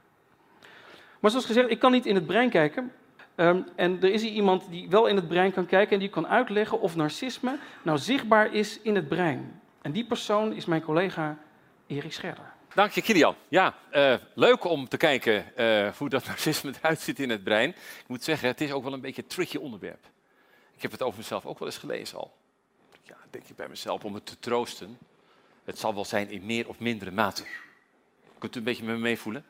Maar 1.21 1.31
zoals 1.31 1.47
gezegd, 1.47 1.71
ik 1.71 1.79
kan 1.79 1.93
niet 1.93 2.07
in 2.07 2.15
het 2.15 2.27
brein 2.27 2.51
kijken. 2.51 2.93
Um, 3.37 3.67
en 3.77 4.03
er 4.03 4.13
is 4.13 4.23
hier 4.23 4.33
iemand 4.33 4.71
die 4.71 4.89
wel 4.89 5.07
in 5.07 5.17
het 5.17 5.29
brein 5.29 5.53
kan 5.53 5.67
kijken 5.67 5.93
en 5.93 5.99
die 5.99 6.09
kan 6.09 6.27
uitleggen 6.27 6.81
of 6.81 6.97
narcisme 6.97 7.59
nou 7.83 7.99
zichtbaar 7.99 8.55
is 8.55 8.81
in 8.81 8.95
het 8.95 9.09
brein. 9.09 9.61
En 9.83 9.93
die 9.93 10.07
persoon 10.07 10.53
is 10.53 10.65
mijn 10.65 10.83
collega 10.83 11.39
Erik 11.87 12.13
Scherder. 12.13 12.53
Dank 12.75 12.91
je, 12.91 13.03
Kilian. 13.03 13.35
Ja, 13.49 13.75
uh, 13.93 14.15
leuk 14.35 14.65
om 14.65 14.89
te 14.89 14.97
kijken 14.97 15.45
uh, 15.57 15.89
hoe 15.97 16.09
dat 16.09 16.27
narcisme 16.35 16.73
eruit 16.81 17.01
ziet 17.01 17.19
in 17.19 17.31
het 17.31 17.45
brein. 17.45 17.69
Ik 17.71 18.09
moet 18.09 18.25
zeggen, 18.25 18.49
het 18.49 18.61
is 18.61 18.73
ook 18.73 18.83
wel 18.83 18.93
een 18.93 19.01
beetje 19.01 19.23
een 19.23 19.29
tricky 19.29 19.57
onderwerp. 19.57 20.07
Ik 20.77 20.83
heb 20.83 20.91
het 20.91 21.03
over 21.03 21.19
mezelf 21.19 21.47
ook 21.47 21.59
wel 21.59 21.69
eens 21.69 21.79
gelezen 21.79 22.19
al. 22.19 22.35
Ja, 23.03 23.17
denk 23.31 23.45
ik 23.49 23.57
bij 23.57 23.69
mezelf 23.69 24.05
om 24.05 24.15
het 24.15 24.27
te 24.27 24.39
troosten. 24.39 24.99
Het 25.65 25.79
zal 25.79 25.95
wel 25.95 26.05
zijn 26.05 26.31
in 26.31 26.47
meer 26.47 26.69
of 26.69 26.79
mindere 26.79 27.11
mate. 27.11 27.45
Kunt 28.39 28.55
u 28.55 28.59
een 28.59 28.65
beetje 28.65 28.85
met 28.85 28.95
me 28.95 29.01
meevoelen? 29.01 29.45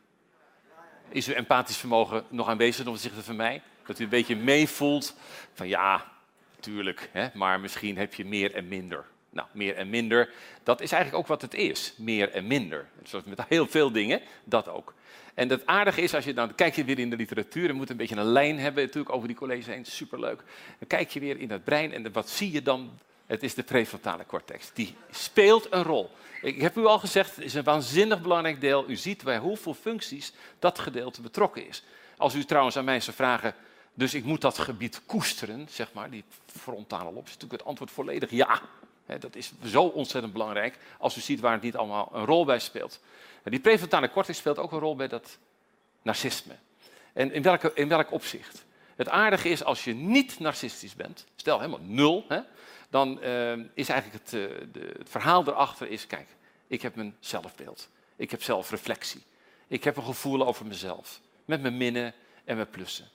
Is 1.08 1.28
uw 1.28 1.34
empathisch 1.34 1.76
vermogen 1.76 2.24
nog 2.28 2.48
aanwezig 2.48 2.84
ten 2.84 2.92
opzichte 2.92 3.22
van 3.22 3.36
mij? 3.36 3.62
Dat 3.86 3.98
u 3.98 4.04
een 4.04 4.10
beetje 4.10 4.36
meevoelt 4.36 5.16
van 5.52 5.68
ja, 5.68 6.12
tuurlijk, 6.60 7.08
hè, 7.12 7.28
maar 7.34 7.60
misschien 7.60 7.96
heb 7.96 8.14
je 8.14 8.24
meer 8.24 8.54
en 8.54 8.68
minder. 8.68 9.04
Nou, 9.30 9.48
meer 9.52 9.76
en 9.76 9.90
minder, 9.90 10.32
dat 10.62 10.80
is 10.80 10.92
eigenlijk 10.92 11.22
ook 11.22 11.28
wat 11.28 11.42
het 11.42 11.54
is. 11.54 11.94
Meer 11.96 12.30
en 12.30 12.46
minder. 12.46 12.88
Zoals 13.02 13.24
met 13.24 13.44
heel 13.48 13.66
veel 13.66 13.92
dingen, 13.92 14.20
dat 14.44 14.68
ook. 14.68 14.94
En 15.34 15.48
het 15.48 15.66
aardige 15.66 16.00
is, 16.00 16.14
als 16.14 16.24
je 16.24 16.34
dan 16.34 16.54
kijk 16.54 16.74
je 16.74 16.84
weer 16.84 16.98
in 16.98 17.10
de 17.10 17.16
literatuur 17.16 17.68
en 17.68 17.76
moet 17.76 17.90
een 17.90 17.96
beetje 17.96 18.16
een 18.16 18.24
lijn 18.24 18.58
hebben, 18.58 18.84
natuurlijk 18.84 19.14
over 19.14 19.28
die 19.28 19.36
college 19.36 19.70
heen, 19.70 19.84
superleuk. 19.84 20.42
Dan 20.78 20.88
kijk 20.88 21.10
je 21.10 21.20
weer 21.20 21.38
in 21.38 21.50
het 21.50 21.64
brein 21.64 21.92
en 21.92 22.12
wat 22.12 22.28
zie 22.28 22.52
je 22.52 22.62
dan? 22.62 22.98
Het 23.26 23.42
is 23.42 23.54
de 23.54 23.62
prefrontale 23.62 24.26
cortex. 24.26 24.70
Die 24.72 24.94
speelt 25.10 25.72
een 25.72 25.82
rol. 25.82 26.10
Ik 26.42 26.60
heb 26.60 26.76
u 26.76 26.84
al 26.84 26.98
gezegd, 26.98 27.36
het 27.36 27.44
is 27.44 27.54
een 27.54 27.64
waanzinnig 27.64 28.22
belangrijk 28.22 28.60
deel. 28.60 28.88
U 28.88 28.96
ziet 28.96 29.22
bij 29.22 29.38
hoeveel 29.38 29.74
functies 29.74 30.32
dat 30.58 30.78
gedeelte 30.78 31.20
betrokken 31.20 31.68
is. 31.68 31.82
Als 32.16 32.34
u 32.34 32.44
trouwens 32.44 32.76
aan 32.76 32.84
mij 32.84 33.00
zou 33.00 33.16
vragen, 33.16 33.54
dus 33.94 34.14
ik 34.14 34.24
moet 34.24 34.40
dat 34.40 34.58
gebied 34.58 35.00
koesteren, 35.06 35.66
zeg 35.70 35.92
maar, 35.92 36.10
die 36.10 36.24
frontale 36.46 37.12
lob, 37.12 37.24
is 37.24 37.32
natuurlijk 37.32 37.60
het 37.60 37.68
antwoord 37.68 37.90
volledig 37.90 38.30
ja. 38.30 38.60
dat 39.06 39.36
is 39.36 39.52
zo 39.64 39.82
ontzettend 39.82 40.32
belangrijk 40.32 40.78
als 40.98 41.16
u 41.16 41.20
ziet 41.20 41.40
waar 41.40 41.52
het 41.52 41.62
niet 41.62 41.76
allemaal 41.76 42.10
een 42.12 42.24
rol 42.24 42.44
bij 42.44 42.58
speelt. 42.58 43.00
Die 43.44 43.60
prefrontale 43.60 44.10
cortex 44.10 44.38
speelt 44.38 44.58
ook 44.58 44.72
een 44.72 44.78
rol 44.78 44.96
bij 44.96 45.08
dat 45.08 45.38
narcisme. 46.02 46.54
En 47.12 47.32
in, 47.32 47.42
welke, 47.42 47.72
in 47.74 47.88
welk 47.88 48.12
opzicht? 48.12 48.64
Het 48.96 49.08
aardige 49.08 49.48
is 49.48 49.64
als 49.64 49.84
je 49.84 49.94
niet 49.94 50.38
narcistisch 50.38 50.94
bent, 50.94 51.24
stel 51.36 51.58
helemaal 51.58 51.80
nul, 51.82 52.24
hè, 52.28 52.40
dan 52.94 53.18
uh, 53.22 53.52
is 53.74 53.88
eigenlijk 53.88 54.22
het, 54.22 54.30
de, 54.30 54.94
het 54.98 55.08
verhaal 55.08 55.46
erachter 55.46 55.90
is, 55.90 56.06
kijk, 56.06 56.28
ik 56.66 56.82
heb 56.82 56.94
mijn 56.94 57.16
zelfbeeld. 57.20 57.88
Ik 58.16 58.30
heb 58.30 58.42
zelfreflectie. 58.42 59.22
Ik 59.66 59.84
heb 59.84 59.96
een 59.96 60.02
gevoel 60.02 60.46
over 60.46 60.66
mezelf. 60.66 61.20
Met 61.44 61.60
mijn 61.62 61.76
minnen 61.76 62.14
en 62.44 62.56
mijn 62.56 62.70
plussen. 62.70 63.08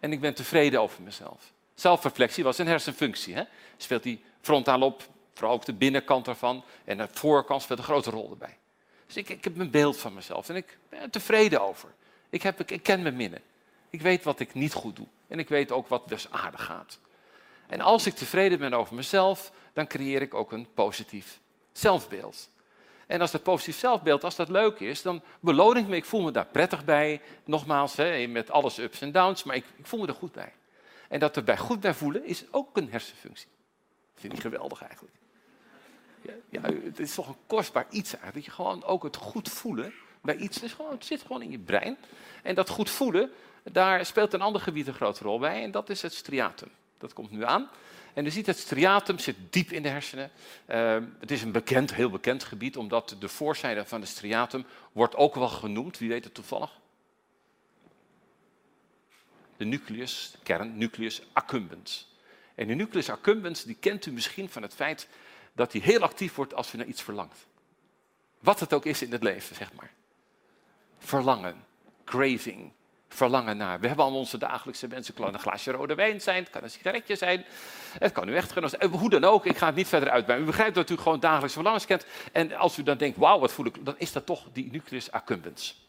En 0.00 0.12
ik 0.12 0.20
ben 0.20 0.34
tevreden 0.34 0.80
over 0.80 1.02
mezelf. 1.02 1.52
Zelfreflectie 1.74 2.44
was 2.44 2.58
een 2.58 2.66
hersenfunctie. 2.66 3.34
Hè? 3.34 3.42
Speelt 3.76 4.02
die 4.02 4.22
frontaal 4.40 4.80
op, 4.80 5.08
vooral 5.34 5.54
ook 5.54 5.64
de 5.64 5.74
binnenkant 5.74 6.28
ervan. 6.28 6.64
En 6.84 6.96
de 6.96 7.08
voorkant 7.10 7.62
speelt 7.62 7.78
een 7.78 7.84
grote 7.84 8.10
rol 8.10 8.30
erbij. 8.30 8.58
Dus 9.06 9.16
ik, 9.16 9.28
ik 9.28 9.44
heb 9.44 9.58
een 9.58 9.70
beeld 9.70 9.98
van 9.98 10.14
mezelf 10.14 10.48
en 10.48 10.56
ik 10.56 10.78
ben 10.88 11.00
er 11.00 11.10
tevreden 11.10 11.60
over. 11.60 11.88
Ik, 12.30 12.42
heb, 12.42 12.60
ik, 12.60 12.70
ik 12.70 12.82
ken 12.82 13.02
mijn 13.02 13.16
minnen. 13.16 13.42
Ik 13.90 14.02
weet 14.02 14.24
wat 14.24 14.40
ik 14.40 14.54
niet 14.54 14.72
goed 14.72 14.96
doe. 14.96 15.06
En 15.26 15.38
ik 15.38 15.48
weet 15.48 15.72
ook 15.72 15.88
wat 15.88 16.08
dus 16.08 16.30
aardig 16.30 16.64
gaat. 16.64 16.98
En 17.68 17.80
als 17.80 18.06
ik 18.06 18.14
tevreden 18.14 18.58
ben 18.58 18.72
over 18.72 18.94
mezelf, 18.94 19.52
dan 19.72 19.86
creëer 19.86 20.22
ik 20.22 20.34
ook 20.34 20.52
een 20.52 20.68
positief 20.74 21.40
zelfbeeld. 21.72 22.50
En 23.06 23.20
als 23.20 23.30
dat 23.30 23.42
positief 23.42 23.78
zelfbeeld, 23.78 24.24
als 24.24 24.36
dat 24.36 24.48
leuk 24.48 24.80
is, 24.80 25.02
dan 25.02 25.22
beloon 25.40 25.76
ik 25.76 25.86
me. 25.86 25.96
Ik 25.96 26.04
voel 26.04 26.22
me 26.22 26.30
daar 26.30 26.46
prettig 26.46 26.84
bij. 26.84 27.20
Nogmaals, 27.44 27.96
hè, 27.96 28.26
met 28.26 28.50
alles 28.50 28.78
ups 28.78 29.00
en 29.00 29.12
downs, 29.12 29.42
maar 29.42 29.56
ik, 29.56 29.64
ik 29.76 29.86
voel 29.86 30.00
me 30.00 30.06
er 30.06 30.14
goed 30.14 30.32
bij. 30.32 30.52
En 31.08 31.20
dat 31.20 31.36
erbij 31.36 31.56
goed 31.56 31.80
bij 31.80 31.94
voelen 31.94 32.24
is 32.24 32.44
ook 32.50 32.76
een 32.76 32.90
hersenfunctie. 32.90 33.48
Dat 34.12 34.20
vind 34.20 34.32
ik 34.32 34.40
geweldig 34.40 34.82
eigenlijk. 34.82 35.14
Ja, 36.22 36.32
ja, 36.48 36.60
het 36.84 36.98
is 36.98 37.14
toch 37.14 37.28
een 37.28 37.36
kostbaar 37.46 37.86
iets 37.90 38.12
eigenlijk. 38.12 38.34
Dat 38.34 38.44
je 38.44 38.50
gewoon 38.62 38.84
ook 38.84 39.02
het 39.02 39.16
goed 39.16 39.48
voelen 39.48 39.92
bij 40.22 40.36
iets. 40.36 40.60
Het, 40.60 41.04
zit 41.04 41.22
gewoon 41.22 41.42
in 41.42 41.50
je 41.50 41.58
brein. 41.58 41.96
En 42.42 42.54
dat 42.54 42.68
goed 42.68 42.90
voelen, 42.90 43.30
daar 43.62 44.06
speelt 44.06 44.32
een 44.32 44.42
ander 44.42 44.60
gebied 44.60 44.86
een 44.86 44.94
grote 44.94 45.22
rol 45.22 45.38
bij. 45.38 45.62
En 45.62 45.70
dat 45.70 45.90
is 45.90 46.02
het 46.02 46.14
striatum. 46.14 46.70
Dat 46.98 47.12
komt 47.12 47.30
nu 47.30 47.44
aan. 47.44 47.70
En 48.14 48.26
u 48.26 48.30
ziet, 48.30 48.46
het 48.46 48.58
striatum 48.58 49.18
zit 49.18 49.36
diep 49.50 49.70
in 49.70 49.82
de 49.82 49.88
hersenen. 49.88 50.30
Uh, 50.66 50.96
het 51.20 51.30
is 51.30 51.42
een 51.42 51.52
bekend, 51.52 51.94
heel 51.94 52.10
bekend 52.10 52.44
gebied, 52.44 52.76
omdat 52.76 53.16
de 53.18 53.28
voorzijde 53.28 53.84
van 53.84 54.00
het 54.00 54.08
striatum 54.08 54.64
wordt 54.92 55.16
ook 55.16 55.34
wel 55.34 55.48
genoemd. 55.48 55.98
Wie 55.98 56.08
weet 56.08 56.24
het 56.24 56.34
toevallig? 56.34 56.70
De 59.56 59.64
nucleus, 59.64 60.30
de 60.32 60.38
kern, 60.42 60.78
nucleus 60.78 61.22
accumbens. 61.32 62.08
En 62.54 62.66
de 62.66 62.74
nucleus 62.74 63.10
accumbens, 63.10 63.64
die 63.64 63.76
kent 63.80 64.06
u 64.06 64.12
misschien 64.12 64.48
van 64.48 64.62
het 64.62 64.74
feit 64.74 65.08
dat 65.52 65.72
die 65.72 65.82
heel 65.82 66.00
actief 66.00 66.34
wordt 66.34 66.54
als 66.54 66.72
u 66.72 66.76
naar 66.76 66.86
iets 66.86 67.02
verlangt. 67.02 67.46
Wat 68.38 68.60
het 68.60 68.72
ook 68.72 68.84
is 68.84 69.02
in 69.02 69.12
het 69.12 69.22
leven, 69.22 69.56
zeg 69.56 69.72
maar. 69.72 69.92
Verlangen, 70.98 71.64
craving, 72.04 72.72
verlangen 73.08 73.56
naar. 73.56 73.80
We 73.80 73.86
hebben 73.86 74.04
al 74.04 74.14
onze 74.14 74.38
dagelijkse 74.38 74.88
mensen. 74.88 75.14
Het 75.14 75.24
kan 75.24 75.34
een 75.34 75.40
glaasje 75.40 75.70
rode 75.70 75.94
wijn 75.94 76.20
zijn, 76.20 76.42
het 76.42 76.52
kan 76.52 76.62
een 76.62 76.70
sigaretje 76.70 77.16
zijn. 77.16 77.44
Het 77.98 78.12
kan 78.12 78.28
u 78.28 78.36
echt 78.36 78.52
zijn. 78.52 78.90
Hoe 78.90 79.10
dan 79.10 79.24
ook, 79.24 79.46
ik 79.46 79.56
ga 79.56 79.66
het 79.66 79.74
niet 79.74 79.88
verder 79.88 80.10
uitbreiden. 80.10 80.48
U 80.48 80.50
begrijpt 80.50 80.74
dat 80.74 80.90
u 80.90 80.96
gewoon 80.96 81.20
dagelijks 81.20 81.52
verlangens 81.52 81.86
kent. 81.86 82.06
En 82.32 82.56
als 82.56 82.78
u 82.78 82.82
dan 82.82 82.96
denkt, 82.96 83.16
wauw, 83.16 83.38
wat 83.38 83.52
voel 83.52 83.66
ik, 83.66 83.84
dan 83.84 83.94
is 83.98 84.12
dat 84.12 84.26
toch 84.26 84.46
die 84.52 84.68
nucleus 84.72 85.10
accumbens. 85.10 85.86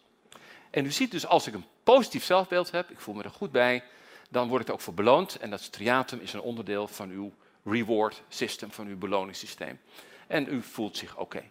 En 0.70 0.86
u 0.86 0.92
ziet 0.92 1.12
dus, 1.12 1.26
als 1.26 1.48
ik 1.48 1.54
een 1.54 1.66
positief 1.84 2.24
zelfbeeld 2.24 2.72
heb, 2.72 2.90
ik 2.90 3.00
voel 3.00 3.16
me 3.16 3.24
er 3.24 3.30
goed 3.30 3.52
bij, 3.52 3.84
dan 4.30 4.48
word 4.48 4.62
ik 4.62 4.68
er 4.68 4.74
ook 4.74 4.82
voor 4.82 4.94
beloond. 4.94 5.36
En 5.36 5.50
dat 5.50 5.62
striatum 5.62 6.20
is 6.20 6.34
een 6.34 6.42
onderdeel 6.42 6.88
van 6.88 7.10
uw 7.10 7.34
reward 7.64 8.22
system, 8.28 8.72
van 8.72 8.88
uw 8.88 8.98
beloningssysteem. 8.98 9.80
En 10.28 10.54
u 10.54 10.62
voelt 10.62 10.98
zich 10.98 11.18
oké. 11.18 11.44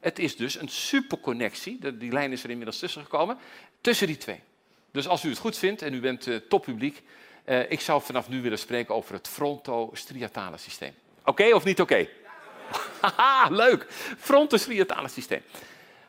Het 0.00 0.18
is 0.18 0.36
dus 0.36 0.60
een 0.60 0.68
superconnectie, 0.68 1.96
die 1.96 2.12
lijn 2.12 2.32
is 2.32 2.44
er 2.44 2.50
inmiddels 2.50 2.78
tussen 2.78 3.02
gekomen, 3.02 3.38
tussen 3.80 4.06
die 4.06 4.16
twee. 4.16 4.40
Dus 4.90 5.08
als 5.08 5.24
u 5.24 5.28
het 5.28 5.38
goed 5.38 5.58
vindt 5.58 5.82
en 5.82 5.94
u 5.94 6.00
bent 6.00 6.26
uh, 6.26 6.36
toppubliek, 6.36 7.02
uh, 7.44 7.70
ik 7.70 7.80
zou 7.80 8.02
vanaf 8.02 8.28
nu 8.28 8.42
willen 8.42 8.58
spreken 8.58 8.94
over 8.94 9.14
het 9.14 9.28
frontostriatale 9.28 10.56
systeem. 10.58 10.94
Oké 11.24 11.54
of 11.54 11.64
niet 11.64 11.80
oké? 11.80 12.08
Haha, 13.00 13.48
leuk. 13.50 13.86
Frontostriatale 14.18 15.08
systeem. 15.08 15.42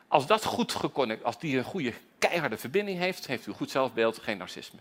Als 0.08 0.28
dat 0.28 0.46
goed 0.46 0.72
geconnect, 0.72 1.24
als 1.24 1.40
die 1.40 1.58
een 1.58 1.64
goede 1.64 1.94
keiharde 2.20 2.58
verbinding 2.58 2.98
heeft, 3.00 3.28
heeft 3.28 3.48
u 3.48 3.50
een 3.50 3.58
goed 3.58 3.72
zelfbeeld, 3.72 4.20
geen 4.20 4.38
narcisme. 4.38 4.80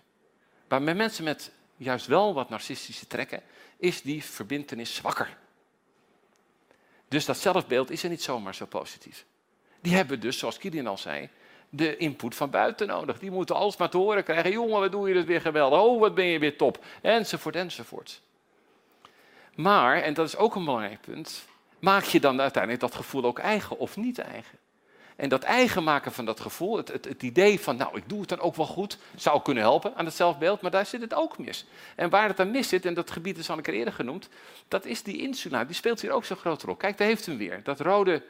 Maar 0.69 0.83
met 0.83 0.97
mensen 0.97 1.25
met 1.25 1.53
juist 1.77 2.07
wel 2.07 2.35
wat 2.35 2.49
narcistische 2.49 3.07
trekken, 3.07 3.43
is 3.77 4.03
die 4.03 4.25
verbindenis 4.25 4.95
zwakker. 4.95 5.37
Dus 7.09 7.25
dat 7.25 7.39
zelfbeeld 7.39 7.91
is 7.91 8.03
er 8.03 8.09
niet 8.09 8.23
zomaar 8.23 8.55
zo 8.55 8.67
positief. 8.67 9.25
Die 9.81 9.95
hebben 9.95 10.21
dus, 10.21 10.39
zoals 10.39 10.59
Kilian 10.59 10.87
al 10.87 10.99
zei, 10.99 11.29
de 11.71 11.97
input 11.97 12.35
van 12.35 12.51
buiten 12.51 12.87
nodig. 12.87 13.19
Die 13.19 13.31
moeten 13.31 13.57
alles 13.57 13.77
maar 13.77 13.91
te 13.91 13.97
horen 13.97 14.25
krijgen. 14.25 14.51
Jongen, 14.51 14.81
wat 14.81 14.93
doe 14.93 15.09
je 15.09 15.15
het 15.15 15.27
weer 15.27 15.41
geweldig. 15.41 15.81
Oh, 15.81 16.01
wat 16.01 16.15
ben 16.15 16.25
je 16.25 16.39
weer 16.39 16.57
top. 16.57 16.85
Enzovoort, 17.01 17.57
enzovoort. 17.57 18.21
Maar, 19.55 20.03
en 20.03 20.15
dat 20.15 20.27
is 20.27 20.37
ook 20.37 20.55
een 20.55 20.65
belangrijk 20.65 21.01
punt, 21.01 21.45
maak 21.79 22.05
je 22.05 22.21
dan 22.21 22.41
uiteindelijk 22.41 22.83
dat 22.83 22.95
gevoel 22.95 23.25
ook 23.25 23.39
eigen 23.39 23.79
of 23.79 23.97
niet 23.97 24.19
eigen? 24.19 24.59
En 25.17 25.29
dat 25.29 25.43
eigen 25.43 25.85
maken 25.85 26.13
van 26.13 26.25
dat 26.25 26.41
gevoel, 26.41 26.77
het, 26.77 26.89
het, 26.89 27.05
het, 27.05 27.23
idee 27.23 27.61
van, 27.61 27.77
nou, 27.77 27.97
ik 27.97 28.09
doe 28.09 28.21
het 28.21 28.29
dan 28.29 28.41
ook 28.41 28.57
wel 28.57 28.67
goed, 28.67 28.99
zou 29.17 29.43
kunnen 29.43 29.63
helpen 29.63 29.95
aan 29.95 30.05
het 30.05 30.15
zelfbeeld, 30.15 30.61
maar 30.61 30.71
daar 30.71 30.87
zit 30.87 31.01
het 31.01 31.15
ook 31.15 31.39
mis. 31.39 31.67
En 31.97 32.11
waar 32.11 32.29
het 32.29 32.37
dan 32.37 32.51
mis 32.51 32.69
zit, 32.69 32.87
en 32.87 32.95
dat 32.95 33.11
gebied 33.11 33.39
is 33.39 33.51
al 33.51 33.57
een 33.57 33.63
keer 33.63 33.75
eerder 33.75 33.95
genoemd, 33.95 34.29
dat 34.69 34.85
is 34.85 35.03
die 35.03 35.19
insula. 35.19 35.65
Die 35.65 35.75
speelt 35.75 36.01
hier 36.01 36.11
ook 36.11 36.25
zo'n 36.25 36.37
grote 36.37 36.67
rol. 36.67 36.75
Kijk, 36.75 36.99
daar 36.99 37.07
heeft 37.07 37.27
hem 37.27 37.37
weer. 37.37 37.61
Dat 37.63 37.81
rode 37.81 38.23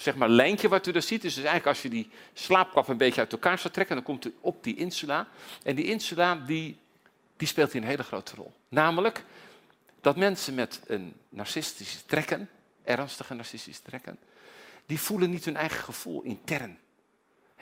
zeg 0.00 0.16
maar, 0.16 0.28
lijntje 0.28 0.68
wat 0.68 0.86
u 0.86 0.92
daar 0.92 1.02
ziet. 1.02 1.22
Dus, 1.22 1.34
dus 1.34 1.44
eigenlijk 1.44 1.66
als 1.66 1.82
je 1.82 1.88
die 1.88 2.10
slaapkap 2.32 2.88
een 2.88 2.96
beetje 2.96 3.20
uit 3.20 3.32
elkaar 3.32 3.58
zou 3.58 3.72
trekken, 3.72 3.94
dan 3.94 4.04
komt 4.04 4.24
u 4.24 4.34
op 4.40 4.64
die 4.64 4.76
insula. 4.76 5.28
En 5.62 5.76
die 5.76 5.84
insula 5.84 6.34
die, 6.34 6.78
die 7.36 7.48
speelt 7.48 7.72
hier 7.72 7.82
een 7.82 7.88
hele 7.88 8.02
grote 8.02 8.34
rol. 8.34 8.52
Namelijk 8.68 9.24
dat 10.00 10.16
mensen 10.16 10.54
met 10.54 10.80
een 10.86 11.14
narcistische 11.28 12.04
trekken, 12.06 12.50
ernstige 12.84 13.34
narcistische 13.34 13.82
trekken, 13.82 14.18
die 14.86 15.00
voelen 15.00 15.30
niet 15.30 15.44
hun 15.44 15.56
eigen 15.56 15.84
gevoel 15.84 16.22
intern. 16.22 16.78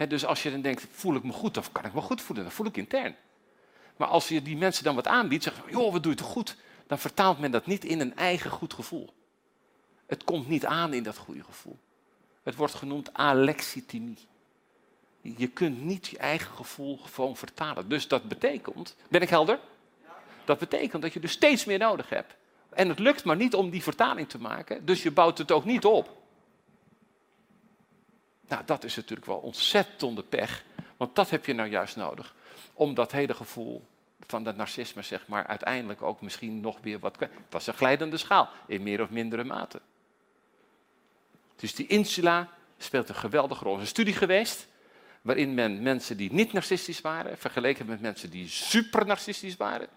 dus 0.09 0.25
als 0.25 0.43
je 0.43 0.51
dan 0.51 0.63
denkt, 0.63 0.87
voel 0.93 1.15
ik 1.15 1.23
me 1.23 1.33
goed 1.33 1.57
of 1.57 1.73
kan 1.73 1.85
ik 1.85 1.95
me 1.95 2.01
goed 2.01 2.23
voelen, 2.23 2.45
dan 2.45 2.55
voel 2.55 2.67
ik 2.67 2.77
intern. 2.77 3.17
Maar 3.97 4.09
als 4.09 4.29
je 4.29 4.43
die 4.43 4.57
mensen 4.57 4.85
dan 4.85 4.95
wat 4.95 5.07
aanbiedt, 5.07 5.43
zeggen 5.43 5.65
joh, 5.71 5.93
wat 5.93 6.03
doe 6.03 6.13
je 6.13 6.19
toch 6.19 6.31
goed? 6.31 6.57
Dan 6.87 6.99
vertaalt 6.99 7.39
men 7.39 7.51
dat 7.51 7.67
niet 7.67 7.85
in 7.85 8.01
een 8.01 8.17
eigen 8.17 8.51
goed 8.51 8.75
gevoel. 8.75 9.15
Het 10.07 10.25
komt 10.25 10.49
niet 10.49 10.67
aan 10.67 10.95
in 10.95 11.03
dat 11.03 11.17
goede 11.17 11.45
gevoel. 11.45 11.79
Het 12.47 12.55
wordt 12.55 12.75
genoemd 12.75 13.15
alexithymie. 13.15 14.19
Je 15.21 15.49
kunt 15.49 15.83
niet 15.83 16.07
je 16.07 16.19
eigen 16.19 16.55
gevoel 16.55 16.97
gewoon 16.97 17.37
vertalen. 17.37 17.89
Dus 17.89 18.09
dat 18.09 18.29
betekent, 18.29 18.97
ben 19.09 19.21
ik 19.21 19.29
helder? 19.29 19.59
Dat 20.45 20.59
betekent 20.59 21.03
dat 21.03 21.13
je 21.13 21.21
dus 21.21 21.33
steeds 21.33 21.65
meer 21.65 21.79
nodig 21.79 22.09
hebt. 22.09 22.35
En 22.69 22.89
het 22.89 22.99
lukt 22.99 23.25
maar 23.25 23.37
niet 23.37 23.55
om 23.55 23.71
die 23.71 23.83
vertaling 23.83 24.29
te 24.29 24.39
maken, 24.39 24.85
dus 24.85 25.03
je 25.03 25.11
bouwt 25.11 25.39
het 25.39 25.53
ook 25.53 25.65
niet 25.65 25.85
op. 25.85 26.23
Nou, 28.49 28.63
dat 28.65 28.85
is 28.85 28.97
natuurlijk 28.97 29.27
wel 29.27 29.39
ontzettende 29.39 30.23
pech, 30.23 30.65
want 30.97 31.15
dat 31.15 31.31
heb 31.31 31.47
je 31.47 31.53
nou 31.53 31.69
juist 31.69 31.97
nodig. 31.97 32.35
Om 32.73 32.95
dat 32.95 33.13
hele 33.13 33.35
gevoel 33.35 33.85
van 34.27 34.45
dat 34.45 34.57
narcisme, 34.57 35.03
zeg 35.03 35.27
maar, 35.27 35.47
uiteindelijk 35.47 36.03
ook 36.03 36.21
misschien 36.21 36.61
nog 36.61 36.79
weer 36.81 36.99
wat... 36.99 37.21
Het 37.21 37.31
was 37.51 37.67
een 37.67 37.75
glijdende 37.75 38.17
schaal, 38.17 38.49
in 38.67 38.83
meer 38.83 39.03
of 39.03 39.11
mindere 39.11 39.45
mate. 39.45 39.81
Dus 41.57 41.75
die 41.75 41.87
insula 41.87 42.49
speelt 42.79 43.09
een 43.09 43.15
geweldige 43.15 43.65
rol. 43.65 43.73
Er 43.73 43.79
is 43.79 43.85
een 43.85 43.91
studie 43.91 44.15
geweest 44.15 44.67
waarin 45.23 45.55
men 45.55 45.83
mensen 45.83 46.17
die 46.17 46.33
niet 46.33 46.53
narcistisch 46.53 47.01
waren 47.01 47.39
vergeleken 47.39 47.87
met 47.87 48.01
mensen 48.01 48.31
die 48.31 48.49
super 48.49 49.07
narcistisch 49.07 49.57
waren. 49.57 49.89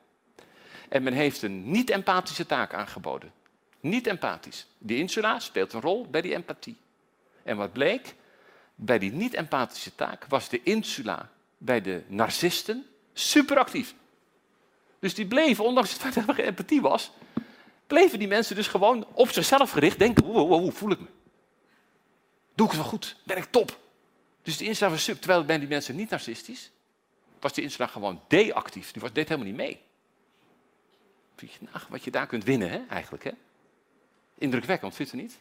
En 0.89 1.04
men 1.04 1.13
heeft 1.13 1.42
een 1.42 1.72
niet-empathische 1.72 2.46
taak 2.46 2.74
aangeboden. 2.74 3.32
Niet 3.80 4.08
empathisch. 4.08 4.68
Die 4.78 4.98
insula 4.98 5.39
speelt 5.39 5.74
een 5.74 5.82
rol 5.82 6.08
bij 6.10 6.22
die 6.22 6.34
empathie. 6.34 6.78
En 7.44 7.58
wat 7.58 7.74
bleek? 7.74 8.16
Bij 8.75 9.00
die 9.00 9.12
niet-empathische 9.12 9.96
taak 9.96 10.25
was 10.25 10.50
de 10.50 10.63
insula 10.63 11.30
bij 11.58 11.82
de 11.82 12.04
narcisten 12.08 12.86
superactief. 13.13 13.96
Dus 15.00 15.13
die 15.13 15.28
bleven, 15.28 15.63
ondanks 15.63 15.92
het 15.92 16.01
feit 16.01 16.13
dat 16.13 16.28
er 16.28 16.34
geen 16.34 16.46
empathie 16.46 16.82
was, 16.82 17.12
bleven 17.88 18.20
die 18.20 18.28
mensen 18.28 18.56
dus 18.56 18.68
gewoon 18.68 19.08
op 19.13 19.30
zichzelf 19.30 19.72
gericht 19.72 20.00
denken, 20.00 20.25
hoe 20.25 20.72
voel 20.72 20.92
ik 20.92 21.00
me? 21.00 21.08
Doe 22.60 22.68
ik 22.68 22.74
het 22.74 22.82
wel 22.82 22.92
goed? 22.92 23.16
Ben 23.24 23.38
ik 23.38 23.46
top? 23.46 23.80
Dus 24.42 24.58
die 24.58 24.68
insula 24.68 24.89
was 24.89 25.04
sub, 25.04 25.18
terwijl 25.18 25.46
bij 25.46 25.60
die 25.60 25.68
mensen 25.68 25.96
niet 25.96 26.10
narcistisch, 26.10 26.72
was 27.39 27.54
die 27.54 27.63
insula 27.63 27.88
gewoon 27.88 28.22
D-actief. 28.28 28.92
Die 28.92 29.01
was, 29.01 29.13
deed 29.13 29.30
helemaal 29.30 29.51
niet 29.51 29.58
mee. 29.58 29.82
wat 31.89 32.04
je 32.04 32.12
daar 32.12 32.28
kunt 32.28 32.44
winnen, 32.44 32.70
hè, 32.70 32.82
eigenlijk. 32.89 33.24
Hè? 33.24 33.32
Indrukwekkend, 34.38 34.96
vindt 34.96 35.13
u 35.13 35.18
niet? 35.18 35.38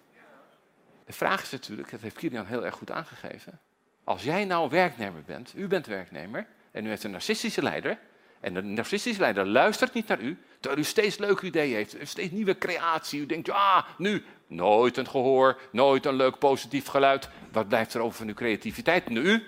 De 1.04 1.12
vraag 1.12 1.42
is 1.42 1.50
natuurlijk, 1.50 1.90
dat 1.90 2.00
heeft 2.00 2.16
Kilian 2.16 2.46
heel 2.46 2.64
erg 2.64 2.74
goed 2.74 2.90
aangegeven. 2.90 3.60
Als 4.04 4.22
jij 4.22 4.44
nou 4.44 4.70
werknemer 4.70 5.22
bent, 5.22 5.52
u 5.56 5.66
bent 5.66 5.86
werknemer, 5.86 6.46
en 6.70 6.86
u 6.86 6.88
heeft 6.88 7.04
een 7.04 7.10
narcistische 7.10 7.62
leider, 7.62 7.98
en 8.40 8.54
de 8.54 8.62
narcistische 8.62 9.20
leider 9.20 9.46
luistert 9.46 9.94
niet 9.94 10.08
naar 10.08 10.20
u, 10.20 10.38
terwijl 10.60 10.82
u 10.82 10.84
steeds 10.84 11.18
leuke 11.18 11.46
ideeën 11.46 11.74
heeft, 11.74 11.96
steeds 12.02 12.32
nieuwe 12.32 12.58
creatie. 12.58 13.20
U 13.20 13.26
denkt, 13.26 13.46
ja, 13.46 13.86
nu, 13.98 14.24
nooit 14.46 14.96
een 14.96 15.08
gehoor, 15.08 15.60
nooit 15.72 16.06
een 16.06 16.14
leuk 16.14 16.38
positief 16.38 16.86
geluid. 16.86 17.28
Wat 17.52 17.68
blijft 17.68 17.94
er 17.94 18.00
over 18.00 18.18
van 18.18 18.28
uw 18.28 18.34
creativiteit? 18.34 19.08
Nu? 19.08 19.42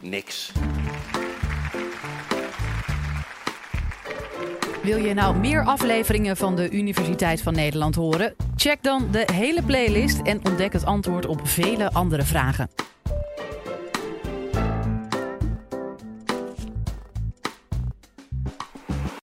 Niks. 0.00 0.52
Wil 4.82 4.96
je 4.96 5.14
nou 5.14 5.36
meer 5.36 5.64
afleveringen 5.64 6.36
van 6.36 6.56
de 6.56 6.70
Universiteit 6.70 7.42
van 7.42 7.54
Nederland 7.54 7.94
horen? 7.94 8.34
Check 8.56 8.82
dan 8.82 9.08
de 9.10 9.28
hele 9.32 9.62
playlist 9.62 10.20
en 10.22 10.40
ontdek 10.44 10.72
het 10.72 10.84
antwoord 10.84 11.26
op 11.26 11.48
vele 11.48 11.92
andere 11.92 12.22
vragen. 12.22 12.70